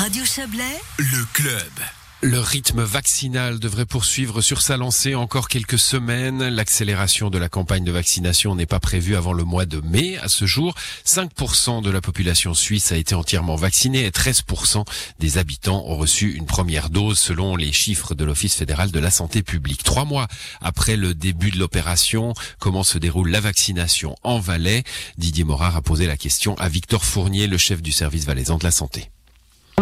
[0.00, 1.70] Radio Chablais, le club.
[2.22, 6.48] Le rythme vaccinal devrait poursuivre sur sa lancée encore quelques semaines.
[6.48, 10.16] L'accélération de la campagne de vaccination n'est pas prévue avant le mois de mai.
[10.16, 10.74] À ce jour,
[11.04, 14.86] 5% de la population suisse a été entièrement vaccinée et 13%
[15.18, 19.10] des habitants ont reçu une première dose selon les chiffres de l'Office fédéral de la
[19.10, 19.82] santé publique.
[19.82, 20.28] Trois mois
[20.62, 24.82] après le début de l'opération, comment se déroule la vaccination en Valais?
[25.18, 28.64] Didier Morard a posé la question à Victor Fournier, le chef du service valaisan de
[28.64, 29.10] la santé.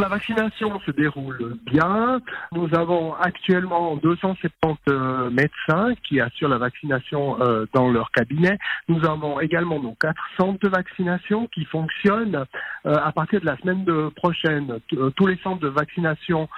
[0.00, 2.20] La vaccination se déroule bien.
[2.52, 8.58] Nous avons actuellement 270 euh, médecins qui assurent la vaccination euh, dans leur cabinet.
[8.86, 12.44] Nous avons également nos quatre centres de vaccination qui fonctionnent
[12.86, 14.78] euh, à partir de la semaine prochaine.
[15.16, 16.48] Tous les centres de vaccination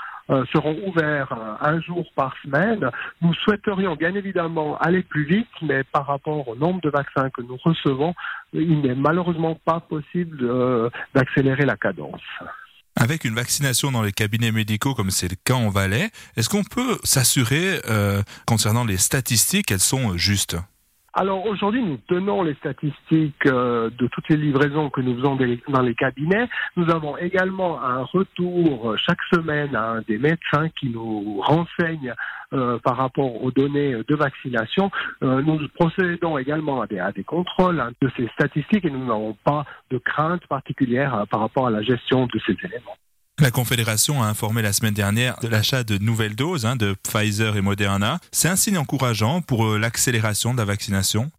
[0.52, 2.88] seront ouverts un jour par semaine.
[3.20, 7.42] Nous souhaiterions bien évidemment aller plus vite, mais par rapport au nombre de vaccins que
[7.42, 8.14] nous recevons,
[8.52, 10.38] il n'est malheureusement pas possible
[11.14, 12.22] d'accélérer la cadence.
[12.96, 16.64] Avec une vaccination dans les cabinets médicaux comme c'est le cas en Valais, est-ce qu'on
[16.64, 20.56] peut s'assurer euh, concernant les statistiques qu'elles sont justes?
[21.12, 25.36] Alors aujourd'hui, nous tenons les statistiques euh, de toutes les livraisons que nous faisons
[25.68, 26.48] dans les cabinets.
[26.76, 32.14] Nous avons également un retour chaque semaine à un des médecins qui nous renseigne
[32.52, 34.92] euh, par rapport aux données de vaccination.
[35.24, 39.04] Euh, nous procédons également à des, à des contrôles hein, de ces statistiques et nous
[39.04, 42.96] n'avons pas de crainte particulière par rapport à la gestion de ces éléments.
[43.40, 47.56] La Confédération a informé la semaine dernière de l'achat de nouvelles doses hein, de Pfizer
[47.56, 48.20] et Moderna.
[48.32, 51.30] C'est un signe encourageant pour euh, l'accélération de la vaccination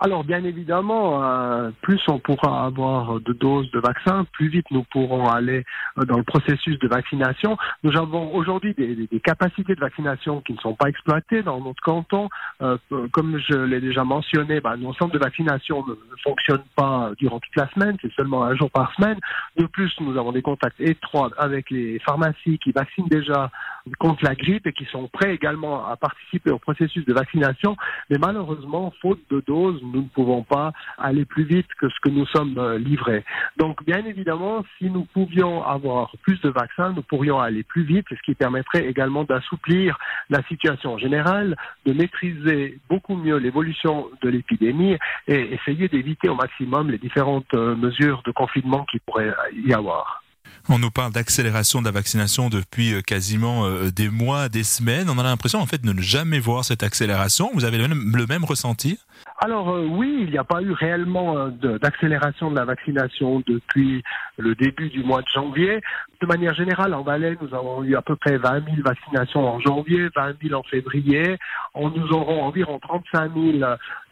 [0.00, 4.84] alors bien évidemment, euh, plus on pourra avoir de doses de vaccins, plus vite nous
[4.84, 5.64] pourrons aller
[5.98, 7.56] euh, dans le processus de vaccination.
[7.82, 11.82] Nous avons aujourd'hui des, des, capacités de vaccination qui ne sont pas exploitées dans notre
[11.82, 12.28] canton.
[12.62, 12.78] Euh,
[13.12, 17.40] comme je l'ai déjà mentionné, bah, nos centres de vaccination ne, ne, fonctionnent pas durant
[17.40, 19.18] toute la semaine, c'est seulement un jour par semaine.
[19.56, 23.50] De plus, nous avons des contacts étroits avec les pharmacies qui vaccinent déjà
[23.98, 27.76] contre la grippe et qui sont prêts également à participer au processus de vaccination.
[28.10, 32.10] Mais malheureusement, faute de doses, nous ne pouvons pas aller plus vite que ce que
[32.10, 33.24] nous sommes euh, livrés.
[33.56, 38.06] Donc, bien évidemment, si nous pouvions avoir plus de vaccins, nous pourrions aller plus vite,
[38.10, 39.98] ce qui permettrait également d'assouplir
[40.30, 46.90] la situation générale, de maîtriser beaucoup mieux l'évolution de l'épidémie et essayer d'éviter au maximum
[46.90, 50.22] les différentes euh, mesures de confinement qui pourraient y avoir.
[50.68, 55.08] On nous parle d'accélération de la vaccination depuis euh, quasiment des mois, des semaines.
[55.08, 57.50] On a l'impression en fait de ne jamais voir cette accélération.
[57.54, 58.98] Vous avez le même ressenti?
[59.40, 64.02] Alors euh, oui, il n'y a pas eu réellement euh, d'accélération de, la vaccination depuis
[64.36, 65.80] le début du mois de janvier.
[66.20, 69.60] De manière générale, en Valais, nous avons eu à peu près 20 000 vaccinations en
[69.60, 71.36] janvier, 20 000 en février.
[71.74, 73.58] On, nous aurons environ 35 000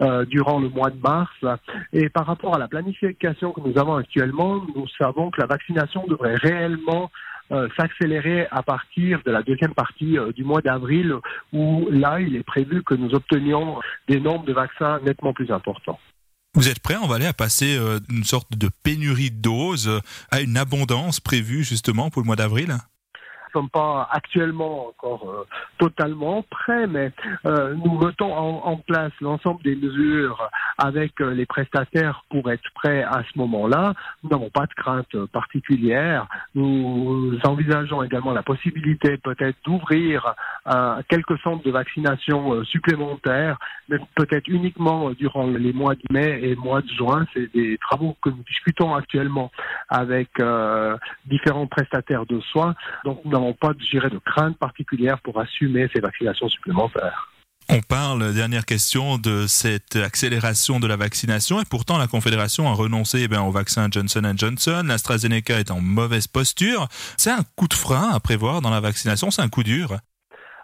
[0.00, 1.34] euh, durant le mois de mars.
[1.92, 6.06] Et par rapport à la planification que nous avons actuellement, nous savons que la vaccination
[6.06, 7.10] devrait réellement
[7.76, 11.14] s'accélérer à partir de la deuxième partie euh, du mois d'avril,
[11.52, 15.98] où là, il est prévu que nous obtenions des nombres de vaccins nettement plus importants.
[16.54, 20.00] Vous êtes prêt, on va aller à passer euh, une sorte de pénurie de doses
[20.30, 22.76] à une abondance prévue justement pour le mois d'avril?
[23.52, 25.46] Sommes pas actuellement encore euh,
[25.78, 27.12] totalement prêts, mais
[27.44, 30.48] euh, nous mettons en, place l'ensemble des mesures
[30.78, 33.94] avec euh, les prestataires pour être prêts à ce moment-là.
[34.22, 36.26] Nous n'avons pas de crainte particulière.
[36.54, 40.34] Nous envisageons également la possibilité peut-être d'ouvrir
[41.08, 46.82] quelques centres de vaccination supplémentaires, mais peut-être uniquement durant les mois de mai et mois
[46.82, 47.26] de juin.
[47.32, 49.50] C'est des travaux que nous discutons actuellement
[49.88, 50.28] avec
[51.26, 52.74] différents prestataires de soins.
[53.04, 57.28] Donc nous pas de, de crainte particulière pour assumer ces vaccinations supplémentaires.
[57.68, 62.72] On parle, dernière question, de cette accélération de la vaccination et pourtant la Confédération a
[62.72, 64.84] renoncé eh au vaccin Johnson Johnson.
[64.86, 66.86] l'AstraZeneca est en mauvaise posture.
[67.16, 69.96] C'est un coup de frein à prévoir dans la vaccination, c'est un coup dur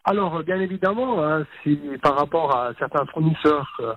[0.04, 3.92] alors, bien évidemment, hein, si par rapport à certains fournisseurs euh,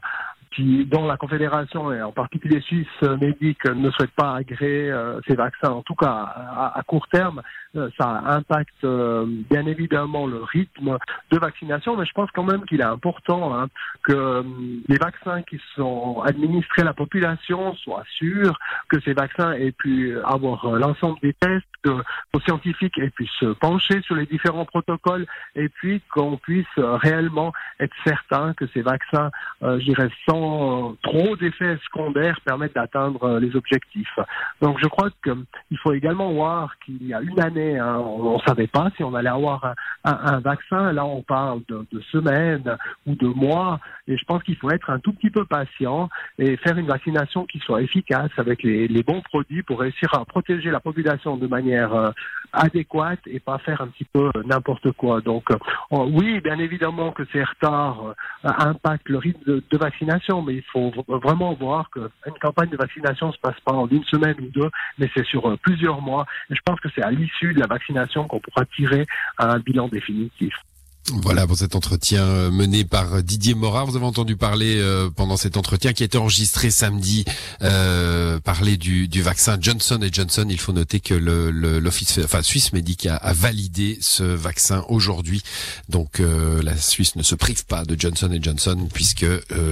[0.55, 2.87] qui, dont la Confédération et en particulier Suisse
[3.19, 6.11] Médic ne souhaite pas agréer euh, ces vaccins, en tout cas
[6.75, 7.41] à, court terme,
[7.75, 10.97] euh, ça impacte euh, bien évidemment le rythme
[11.31, 13.67] de vaccination, mais je pense quand même qu'il est important hein,
[14.03, 14.43] que
[14.87, 18.57] les vaccins qui sont administrés à la population soient sûrs,
[18.89, 21.91] que ces vaccins aient pu avoir l'ensemble des tests, que
[22.33, 25.25] nos scientifiques aient pu se pencher sur les différents protocoles
[25.55, 29.31] et puis qu'on puisse réellement être certain que ces vaccins,
[29.61, 30.09] je dirais,
[31.03, 34.19] trop d'effets secondaires permettent d'atteindre euh, les objectifs.
[34.61, 38.41] Donc je crois qu'il faut également voir qu'il y a une année, hein, on ne
[38.47, 40.91] savait pas si on allait avoir un, vaccin.
[40.91, 43.79] Là, on parle de, semaines ou de mois.
[44.07, 47.45] Et je pense qu'il faut être un tout petit peu patient et faire une vaccination
[47.45, 51.93] qui soit efficace avec les, bons produits pour réussir à protéger la population de manière
[51.93, 52.09] euh,
[52.53, 55.21] adéquate et pas faire un petit peu n'importe quoi.
[55.21, 55.49] Donc
[55.91, 61.53] oui, bien évidemment que ces retards impactent le rythme de, vaccination, mais il faut vraiment
[61.53, 62.09] voir qu'une
[62.41, 66.01] campagne de vaccination se passe pas en une semaine ou deux, mais c'est sur plusieurs
[66.01, 66.25] mois.
[66.49, 69.05] Et je pense que c'est à l'issue de la vaccination qu'on pourra tirer
[69.37, 70.53] un bilan définitif.
[71.13, 73.85] Voilà pour cet entretien euh, mené par Didier Morat.
[73.85, 77.25] Vous avez entendu parler euh, pendant cet entretien qui a été enregistré samedi,
[77.61, 80.47] euh, parler du, vaccin Johnson Johnson.
[80.49, 85.41] Il faut noter que l'office, enfin Suisse Médic a, validé ce vaccin aujourd'hui.
[85.89, 89.25] Donc la Suisse ne se prive pas de Johnson Johnson puisque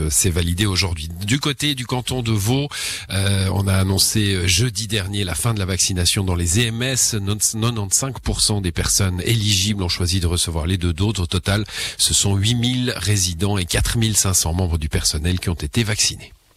[0.10, 1.10] c'est validé aujourd'hui.
[1.26, 2.68] Du côté du canton de Vaud,
[3.10, 6.96] on a annoncé jeudi dernier la fin de la vaccination dans les EMS.
[6.96, 11.23] 95% des personnes éligibles ont choisi de recevoir les deux doses.
[11.24, 11.64] Au total,
[11.98, 16.34] ce sont 8000 résidents et 4500 membres du personnel qui ont été vaccinés.